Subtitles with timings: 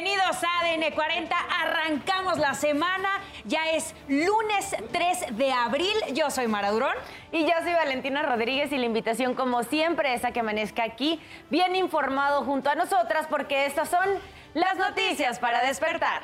[0.00, 1.36] Bienvenidos a ADN 40.
[1.60, 3.08] Arrancamos la semana.
[3.46, 5.92] Ya es lunes 3 de abril.
[6.14, 6.94] Yo soy Mara Durón.
[7.32, 11.20] Y yo soy Valentina Rodríguez y la invitación, como siempre, es a que amanezca aquí
[11.50, 14.08] bien informado junto a nosotras porque estas son
[14.54, 16.22] las noticias para despertar.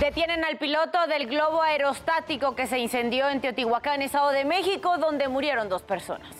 [0.00, 5.28] Detienen al piloto del globo aerostático que se incendió en Teotihuacán, Estado de México, donde
[5.28, 6.34] murieron dos personas.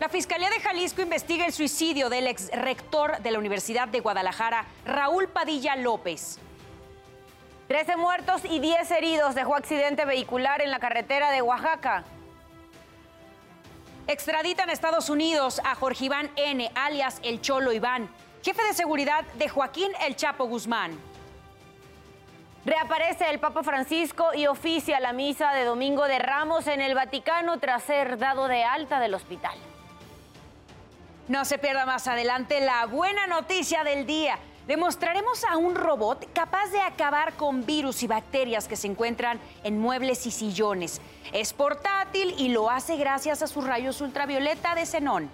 [0.00, 4.64] La Fiscalía de Jalisco investiga el suicidio del ex rector de la Universidad de Guadalajara,
[4.84, 6.38] Raúl Padilla López.
[7.68, 12.04] Trece muertos y diez heridos dejó accidente vehicular en la carretera de Oaxaca.
[14.06, 18.10] Extraditan a Estados Unidos a Jorge Iván N., alias El Cholo Iván,
[18.42, 20.98] jefe de seguridad de Joaquín El Chapo Guzmán.
[22.66, 27.58] Reaparece el Papa Francisco y oficia la misa de Domingo de Ramos en el Vaticano
[27.60, 29.56] tras ser dado de alta del hospital.
[31.28, 34.38] No se pierda más adelante la buena noticia del día.
[34.66, 39.78] Demostraremos a un robot capaz de acabar con virus y bacterias que se encuentran en
[39.78, 41.02] muebles y sillones.
[41.32, 45.30] Es portátil y lo hace gracias a sus rayos ultravioleta de xenón.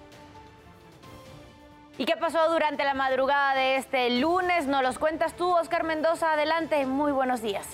[1.97, 4.67] ¿Y qué pasó durante la madrugada de este lunes?
[4.67, 6.33] Nos los cuentas tú, Oscar Mendoza.
[6.33, 7.67] Adelante, muy buenos días.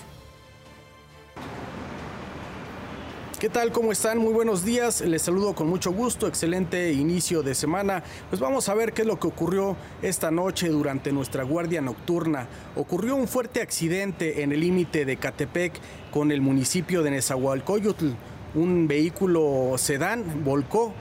[3.39, 3.71] ¿Qué tal?
[3.71, 4.17] ¿Cómo están?
[4.17, 5.01] Muy buenos días.
[5.01, 6.25] Les saludo con mucho gusto.
[6.25, 8.03] Excelente inicio de semana.
[8.31, 12.47] Pues vamos a ver qué es lo que ocurrió esta noche durante nuestra guardia nocturna.
[12.75, 15.73] Ocurrió un fuerte accidente en el límite de Catepec
[16.09, 18.07] con el municipio de Nezahualcóyotl.
[18.55, 20.91] Un vehículo sedán volcó,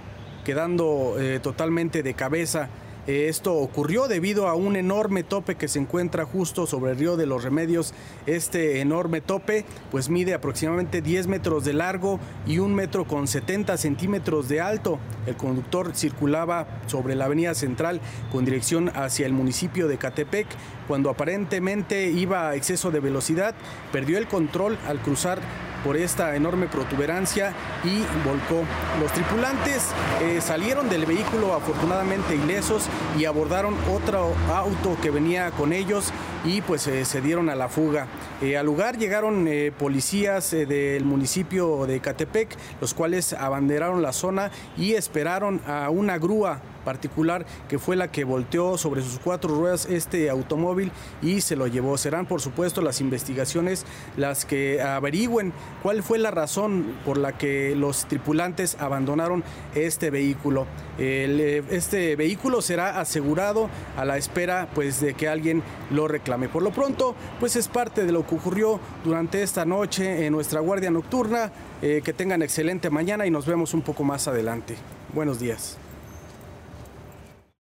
[0.45, 2.69] quedando eh, totalmente de cabeza
[3.07, 7.27] esto ocurrió debido a un enorme tope que se encuentra justo sobre el río de
[7.27, 7.95] los Remedios.
[8.27, 12.19] Este enorme tope pues mide aproximadamente 10 metros de largo
[12.49, 14.99] y un metro con 70 centímetros de alto.
[15.27, 18.01] El conductor circulaba sobre la avenida central
[18.33, 20.49] con dirección hacia el municipio de Catepec.
[20.89, 23.55] Cuando aparentemente iba a exceso de velocidad,
[23.93, 25.41] perdió el control al cruzar
[25.87, 27.55] por esta enorme protuberancia
[27.85, 28.65] y volcó.
[29.01, 29.87] Los tripulantes
[30.21, 36.13] eh, salieron del vehículo afortunadamente ilesos y abordaron otro auto que venía con ellos
[36.45, 38.09] y pues eh, se dieron a la fuga.
[38.43, 39.49] Eh, al lugar llegaron
[39.79, 46.61] policías del municipio de Catepec, los cuales abanderaron la zona y esperaron a una grúa
[46.87, 51.67] particular que fue la que volteó sobre sus cuatro ruedas este automóvil y se lo
[51.67, 51.99] llevó.
[51.99, 53.85] Serán por supuesto las investigaciones
[54.17, 55.53] las que averigüen
[55.83, 59.43] cuál fue la razón por la que los tripulantes abandonaron
[59.75, 60.67] este vehículo.
[60.99, 66.49] Eh, este vehículo será asegurado a la espera pues de que alguien lo reclame.
[66.49, 70.61] Por lo pronto pues es parte de lo que ocurrió durante esta noche en nuestra
[70.61, 71.51] guardia nocturna.
[71.83, 74.77] Eh, que tengan excelente mañana y nos vemos un poco más adelante.
[75.13, 75.77] Buenos días.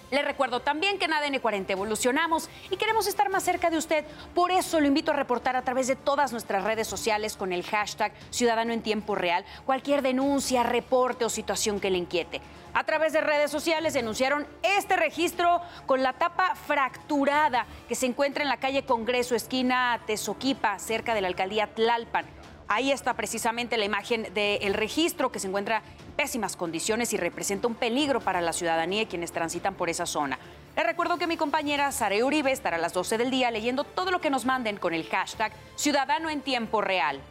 [0.10, 4.06] Le recuerdo también que en ADN 40 evolucionamos y queremos estar más cerca de usted.
[4.34, 7.64] Por eso lo invito a reportar a través de todas nuestras redes sociales con el
[7.64, 12.40] hashtag Ciudadano en Tiempo Real cualquier denuncia, reporte o situación que le inquiete.
[12.74, 18.44] A través de redes sociales denunciaron este registro con la tapa fracturada que se encuentra
[18.44, 22.26] en la calle Congreso, esquina Tezoquipa, cerca de la alcaldía Tlalpan.
[22.70, 27.68] Ahí está precisamente la imagen del registro que se encuentra en pésimas condiciones y representa
[27.68, 30.38] un peligro para la ciudadanía y quienes transitan por esa zona.
[30.76, 34.12] Les recuerdo que mi compañera Sara Uribe estará a las 12 del día leyendo todo
[34.12, 37.22] lo que nos manden con el hashtag Ciudadano en Tiempo Real.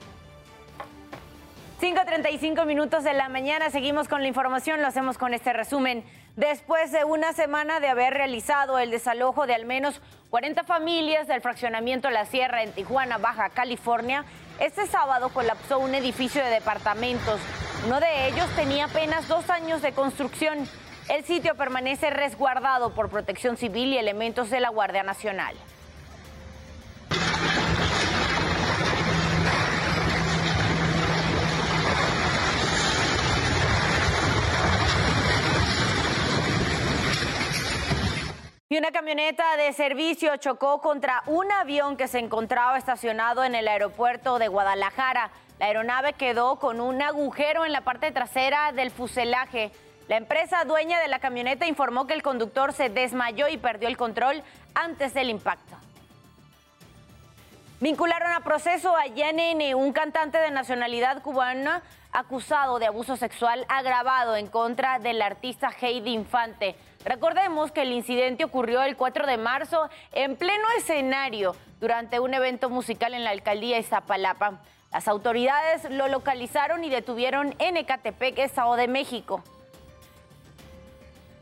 [1.81, 6.03] 5.35 minutos de la mañana, seguimos con la información, lo hacemos con este resumen.
[6.35, 10.01] Después de una semana de haber realizado el desalojo de al menos
[10.31, 14.25] 40 familias del fraccionamiento La Sierra en Tijuana, Baja California,
[14.61, 17.41] este sábado colapsó un edificio de departamentos.
[17.87, 20.67] Uno de ellos tenía apenas dos años de construcción.
[21.09, 25.55] El sitio permanece resguardado por protección civil y elementos de la Guardia Nacional.
[38.77, 43.69] Y una camioneta de servicio chocó contra un avión que se encontraba estacionado en el
[43.69, 45.31] aeropuerto de Guadalajara.
[45.59, 49.73] La aeronave quedó con un agujero en la parte trasera del fuselaje.
[50.09, 53.97] La empresa dueña de la camioneta informó que el conductor se desmayó y perdió el
[53.97, 54.43] control
[54.75, 55.75] antes del impacto.
[57.81, 61.81] Vincularon a proceso a Yanene, un cantante de nacionalidad cubana
[62.13, 66.77] acusado de abuso sexual agravado en contra del artista Heidi Infante.
[67.07, 72.69] Recordemos que el incidente ocurrió el 4 de marzo en pleno escenario durante un evento
[72.69, 74.61] musical en la alcaldía Iztapalapa.
[74.91, 79.45] Las autoridades lo localizaron y detuvieron en Ecatepec, Estado de México.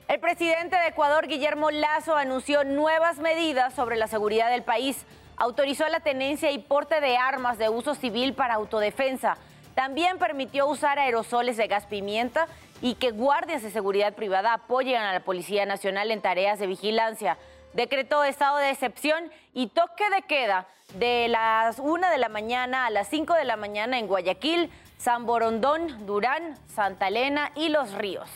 [0.06, 5.06] El presidente de Ecuador, Guillermo Lazo, anunció nuevas medidas sobre la seguridad del país.
[5.38, 9.38] Autorizó la tenencia y porte de armas de uso civil para autodefensa.
[9.74, 12.48] También permitió usar aerosoles de gas pimienta
[12.84, 17.38] y que guardias de seguridad privada apoyen a la Policía Nacional en tareas de vigilancia.
[17.72, 22.90] Decretó estado de excepción y toque de queda de las 1 de la mañana a
[22.90, 28.28] las 5 de la mañana en Guayaquil, San Borondón, Durán, Santa Elena y Los Ríos.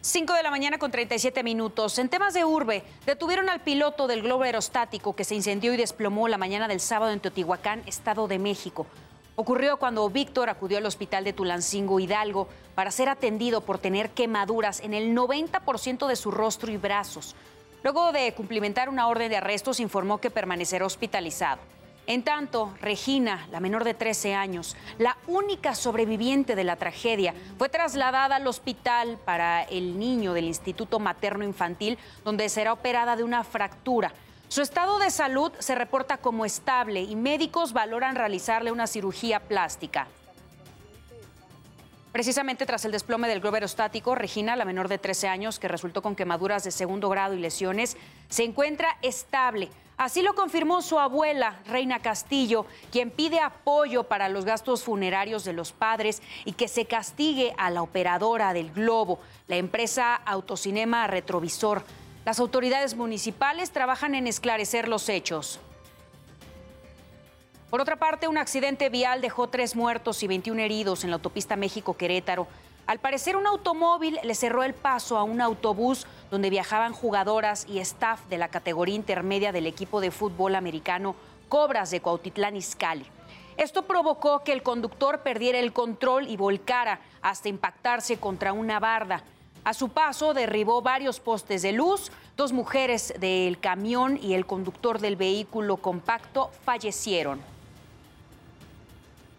[0.00, 2.00] 5 de la mañana con 37 minutos.
[2.00, 6.26] En temas de urbe, detuvieron al piloto del globo aerostático que se incendió y desplomó
[6.26, 8.88] la mañana del sábado en Teotihuacán, Estado de México.
[9.40, 14.80] Ocurrió cuando Víctor acudió al hospital de Tulancingo Hidalgo para ser atendido por tener quemaduras
[14.80, 17.36] en el 90% de su rostro y brazos.
[17.84, 21.60] Luego de cumplimentar una orden de arresto, se informó que permanecerá hospitalizado.
[22.08, 27.68] En tanto, Regina, la menor de 13 años, la única sobreviviente de la tragedia, fue
[27.68, 33.44] trasladada al hospital para el niño del Instituto Materno Infantil, donde será operada de una
[33.44, 34.12] fractura.
[34.48, 40.08] Su estado de salud se reporta como estable y médicos valoran realizarle una cirugía plástica.
[42.12, 46.00] Precisamente tras el desplome del globo aerostático, Regina, la menor de 13 años, que resultó
[46.00, 47.98] con quemaduras de segundo grado y lesiones,
[48.30, 49.68] se encuentra estable.
[49.98, 55.52] Así lo confirmó su abuela, Reina Castillo, quien pide apoyo para los gastos funerarios de
[55.52, 61.84] los padres y que se castigue a la operadora del globo, la empresa Autocinema Retrovisor.
[62.24, 65.60] Las autoridades municipales trabajan en esclarecer los hechos.
[67.70, 71.56] Por otra parte, un accidente vial dejó tres muertos y 21 heridos en la autopista
[71.56, 72.46] México-Querétaro.
[72.86, 77.78] Al parecer, un automóvil le cerró el paso a un autobús donde viajaban jugadoras y
[77.80, 81.14] staff de la categoría intermedia del equipo de fútbol americano
[81.50, 83.04] Cobras de Cuautitlán Izcalli.
[83.58, 89.24] Esto provocó que el conductor perdiera el control y volcara hasta impactarse contra una barda.
[89.64, 94.98] A su paso derribó varios postes de luz, dos mujeres del camión y el conductor
[94.98, 97.40] del vehículo compacto fallecieron.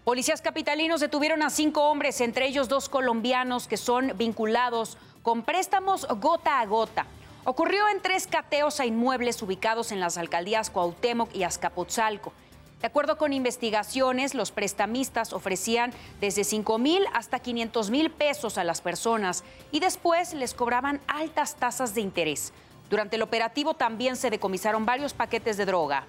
[0.04, 6.08] Policías capitalinos detuvieron a cinco hombres, entre ellos dos colombianos que son vinculados con préstamos
[6.20, 7.06] gota a gota.
[7.44, 12.34] Ocurrió en tres cateos a inmuebles ubicados en las alcaldías Cuauhtémoc y Azcapotzalco.
[12.82, 18.64] De acuerdo con investigaciones, los prestamistas ofrecían desde 5 mil hasta 500 mil pesos a
[18.64, 22.54] las personas y después les cobraban altas tasas de interés.
[22.90, 26.06] Durante el operativo también se decomisaron varios paquetes de droga.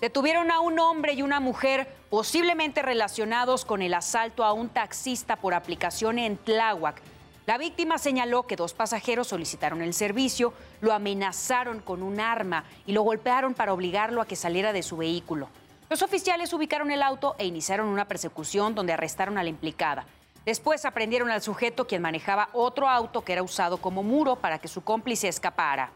[0.00, 5.36] Detuvieron a un hombre y una mujer posiblemente relacionados con el asalto a un taxista
[5.36, 7.02] por aplicación en Tláhuac.
[7.50, 12.92] La víctima señaló que dos pasajeros solicitaron el servicio, lo amenazaron con un arma y
[12.92, 15.48] lo golpearon para obligarlo a que saliera de su vehículo.
[15.88, 20.04] Los oficiales ubicaron el auto e iniciaron una persecución donde arrestaron a la implicada.
[20.46, 24.68] Después aprendieron al sujeto quien manejaba otro auto que era usado como muro para que
[24.68, 25.90] su cómplice escapara.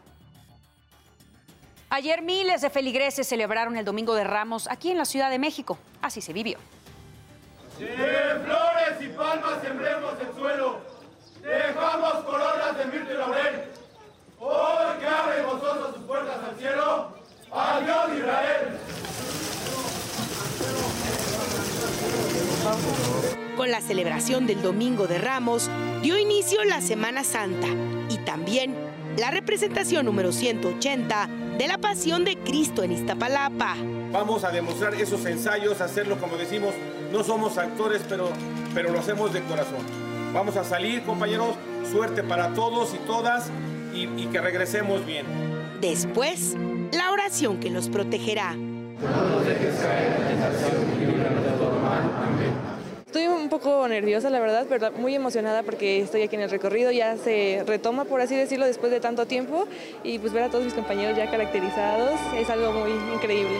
[1.89, 5.77] Ayer miles de feligreses celebraron el Domingo de Ramos aquí en la Ciudad de México.
[6.01, 6.57] Así se vivió
[9.05, 10.79] y palmas sembremos el suelo,
[11.41, 13.63] dejamos coronas de mirto y laurel.
[14.39, 17.09] Hoy que abre gozoso sus puertas al cielo,
[17.51, 18.79] adiós Israel.
[23.65, 25.71] Con la celebración del Domingo de Ramos
[26.03, 27.65] dio inicio la Semana Santa
[28.11, 28.75] y también
[29.17, 33.75] la representación número 180 de la Pasión de Cristo en Iztapalapa.
[34.11, 36.75] Vamos a demostrar esos ensayos, hacerlo como decimos,
[37.11, 38.29] no somos actores, pero,
[38.75, 39.81] pero lo hacemos de corazón.
[40.31, 41.55] Vamos a salir, compañeros,
[41.91, 43.49] suerte para todos y todas
[43.95, 45.25] y, y que regresemos bien.
[45.81, 46.55] Después,
[46.91, 48.51] la oración que los protegerá.
[48.51, 49.07] Estoy
[53.45, 57.15] un poco nerviosa, la verdad, pero muy emocionada porque estoy aquí en el recorrido, ya
[57.15, 59.67] se retoma, por así decirlo, después de tanto tiempo
[60.03, 63.55] y pues ver a todos mis compañeros ya caracterizados es algo muy increíble.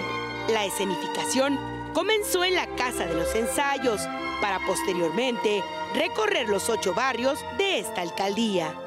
[0.51, 1.59] La escenificación
[1.93, 4.01] comenzó en la Casa de los Ensayos
[4.41, 5.63] para posteriormente
[5.93, 8.84] recorrer los ocho barrios de esta alcaldía.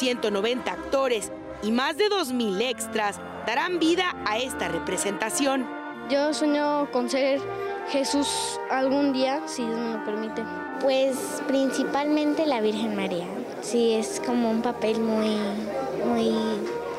[0.00, 1.30] ...190 actores
[1.62, 5.68] y más de 2.000 extras darán vida a esta representación.
[6.08, 7.40] Yo sueño con ser
[7.90, 10.42] Jesús algún día, si Dios me lo permite.
[10.80, 13.26] Pues principalmente la Virgen María.
[13.60, 15.36] Sí, es como un papel muy,
[16.06, 16.34] muy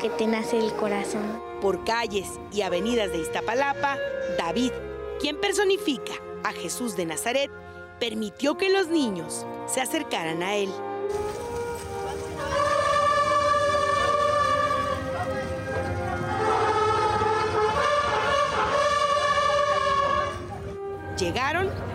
[0.00, 1.22] que te nace el corazón.
[1.60, 3.96] Por calles y avenidas de Iztapalapa,
[4.38, 4.72] David,
[5.20, 6.12] quien personifica
[6.44, 7.50] a Jesús de Nazaret,
[7.98, 10.70] permitió que los niños se acercaran a él.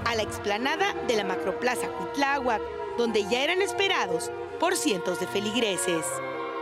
[0.07, 2.61] A la explanada de la Macroplaza Cuitláhuac,
[2.97, 6.05] donde ya eran esperados por cientos de feligreses.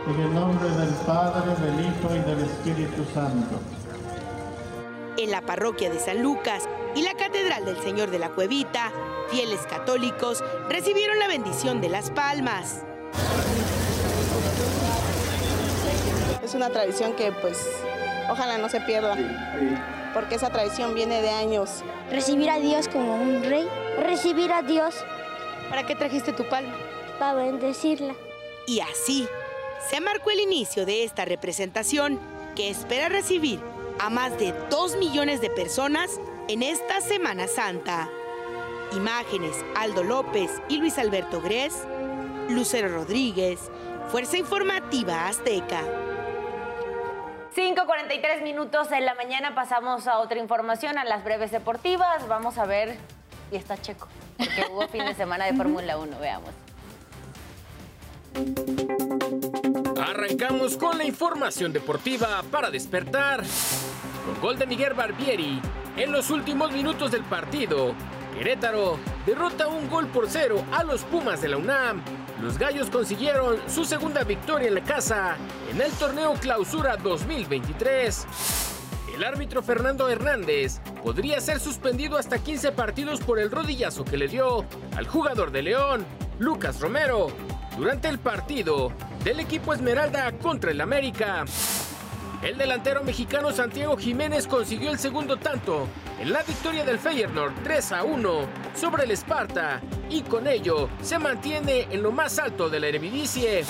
[0.08, 3.60] En el nombre del Padre, del Hijo y del Espíritu Santo.
[5.16, 8.90] En la parroquia de San Lucas y la Catedral del Señor de la Cuevita,
[9.30, 12.82] fieles católicos recibieron la bendición de las palmas.
[16.42, 17.64] Es una tradición que pues
[18.28, 19.16] ojalá no se pierda,
[20.16, 21.84] porque esa tradición viene de años.
[22.10, 23.68] Recibir a Dios como un rey,
[23.98, 24.94] recibir a Dios.
[25.68, 26.74] ¿Para qué trajiste tu palma?
[27.18, 28.14] Para bendecirla.
[28.66, 29.28] Y así
[29.90, 32.18] se marcó el inicio de esta representación
[32.54, 33.60] que espera recibir
[33.98, 36.18] a más de 2 millones de personas
[36.48, 38.08] en esta Semana Santa.
[38.92, 41.74] Imágenes Aldo López y Luis Alberto Gres,
[42.48, 43.60] Lucero Rodríguez,
[44.10, 45.82] Fuerza Informativa Azteca.
[47.56, 52.28] 5.43 minutos en la mañana pasamos a otra información, a las breves deportivas.
[52.28, 52.98] Vamos a ver,
[53.50, 56.50] y está Checo, porque hubo fin de semana de Fórmula 1, veamos.
[59.98, 63.42] Arrancamos con la información deportiva para despertar.
[64.26, 65.58] Con gol de Miguel Barbieri,
[65.96, 67.94] en los últimos minutos del partido,
[68.36, 72.02] Querétaro derrota un gol por cero a los Pumas de la UNAM.
[72.42, 75.36] Los Gallos consiguieron su segunda victoria en la casa
[75.70, 78.26] en el torneo Clausura 2023.
[79.14, 84.28] El árbitro Fernando Hernández podría ser suspendido hasta 15 partidos por el rodillazo que le
[84.28, 86.04] dio al jugador de León,
[86.38, 87.28] Lucas Romero,
[87.78, 88.92] durante el partido
[89.24, 91.46] del equipo Esmeralda contra el América.
[92.42, 95.88] El delantero mexicano Santiago Jiménez consiguió el segundo tanto
[96.20, 98.30] en la victoria del Feyenoord 3 a 1
[98.74, 103.64] sobre el Esparta y con ello se mantiene en lo más alto de la Eredivisie.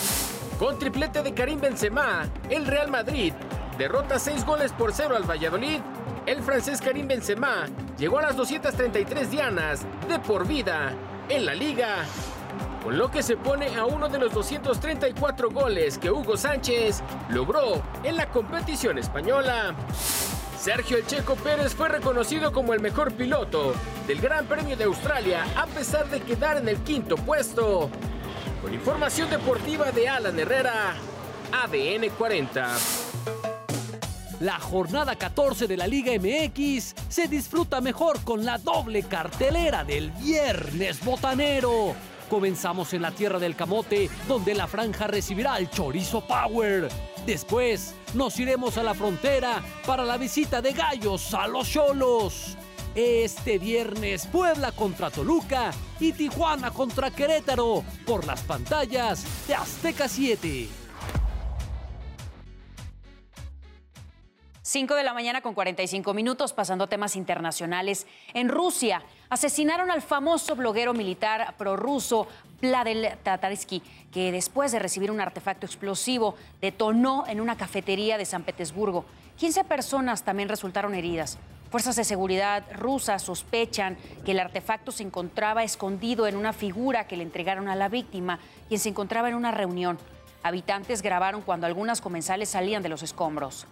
[0.59, 3.33] Con triplete de Karim Benzema, el Real Madrid
[3.79, 5.81] derrota 6 goles por 0 al Valladolid.
[6.27, 10.93] El francés Karim Benzema llegó a las 233 dianas de por vida
[11.29, 12.05] en la liga
[12.87, 17.83] con lo que se pone a uno de los 234 goles que Hugo Sánchez logró
[18.05, 19.75] en la competición española.
[20.57, 23.75] Sergio El Checo Pérez fue reconocido como el mejor piloto
[24.07, 27.91] del Gran Premio de Australia a pesar de quedar en el quinto puesto.
[28.63, 30.95] Con información deportiva de Alan Herrera,
[31.51, 32.77] ADN 40.
[34.39, 40.13] La jornada 14 de la Liga MX se disfruta mejor con la doble cartelera del
[40.13, 41.97] viernes botanero.
[42.29, 46.89] Comenzamos en la tierra del camote, donde la franja recibirá el chorizo power.
[47.25, 52.57] Después nos iremos a la frontera para la visita de gallos a los cholos.
[52.95, 60.86] Este viernes Puebla contra Toluca y Tijuana contra Querétaro por las pantallas de Azteca 7.
[64.67, 68.05] 5 de la mañana con 45 minutos, pasando a temas internacionales.
[68.35, 72.27] En Rusia asesinaron al famoso bloguero militar prorruso
[72.61, 73.81] Vladel Tatarsky,
[74.13, 79.05] que después de recibir un artefacto explosivo detonó en una cafetería de San Petersburgo.
[79.37, 81.39] 15 personas también resultaron heridas.
[81.71, 87.17] Fuerzas de seguridad rusas sospechan que el artefacto se encontraba escondido en una figura que
[87.17, 89.97] le entregaron a la víctima, quien se encontraba en una reunión.
[90.43, 93.69] Habitantes grabaron cuando algunas comensales salían de los escombros.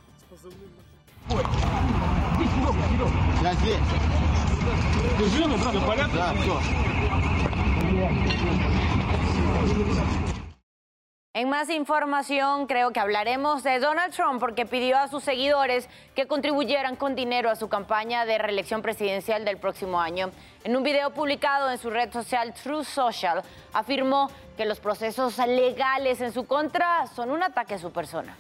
[11.36, 16.26] En más información, creo que hablaremos de Donald Trump porque pidió a sus seguidores que
[16.26, 20.30] contribuyeran con dinero a su campaña de reelección presidencial del próximo año.
[20.62, 26.20] En un video publicado en su red social True Social, afirmó que los procesos legales
[26.20, 28.36] en su contra son un ataque a su persona.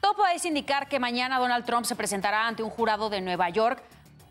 [0.00, 3.82] Todo puede indicar que mañana Donald Trump se presentará ante un jurado de Nueva York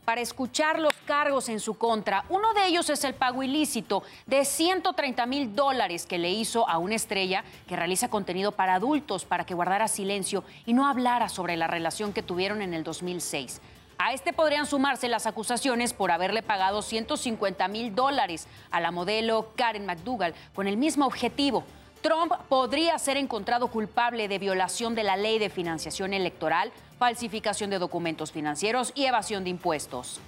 [0.06, 2.24] para escuchar los cargos en su contra.
[2.30, 6.78] Uno de ellos es el pago ilícito de 130 mil dólares que le hizo a
[6.78, 11.58] una estrella que realiza contenido para adultos para que guardara silencio y no hablara sobre
[11.58, 13.60] la relación que tuvieron en el 2006.
[13.98, 19.52] A este podrían sumarse las acusaciones por haberle pagado 150 mil dólares a la modelo
[19.58, 21.66] Karen McDougall con el mismo objetivo.
[22.02, 27.80] Trump podría ser encontrado culpable de violación de la ley de financiación electoral, falsificación de
[27.80, 30.20] documentos financieros y evasión de impuestos.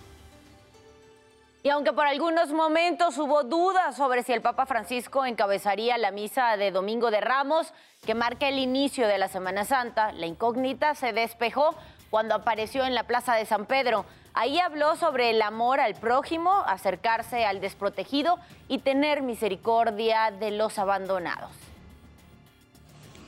[1.62, 6.56] Y aunque por algunos momentos hubo dudas sobre si el Papa Francisco encabezaría la misa
[6.56, 7.74] de Domingo de Ramos,
[8.06, 11.76] que marca el inicio de la Semana Santa, la incógnita se despejó
[12.10, 14.06] cuando apareció en la Plaza de San Pedro.
[14.34, 18.38] Ahí habló sobre el amor al prójimo, acercarse al desprotegido
[18.68, 21.52] y tener misericordia de los abandonados.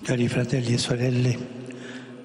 [0.03, 1.38] Cari fratelli e sorelle,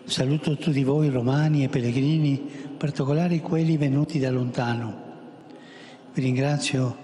[0.06, 5.04] saluto tutti voi romani e pellegrini, in particolare quelli venuti da lontano.
[6.14, 6.96] Vi ringrazio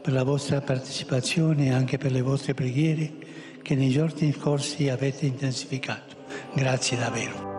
[0.00, 3.12] per la vostra partecipazione e anche per le vostre preghiere
[3.60, 6.16] che nei giorni scorsi avete intensificato.
[6.54, 7.57] Grazie davvero.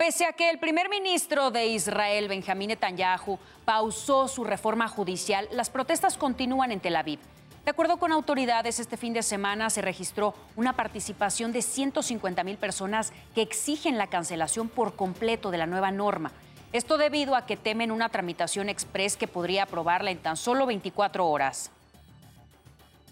[0.00, 5.68] Pese a que el primer ministro de Israel, Benjamín Netanyahu, pausó su reforma judicial, las
[5.68, 7.18] protestas continúan en Tel Aviv.
[7.66, 12.56] De acuerdo con autoridades, este fin de semana se registró una participación de 150 mil
[12.56, 16.32] personas que exigen la cancelación por completo de la nueva norma.
[16.72, 21.28] Esto debido a que temen una tramitación express que podría aprobarla en tan solo 24
[21.28, 21.70] horas.